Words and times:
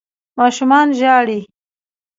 ماشومان 0.39 0.87
ژاړي 0.99 1.39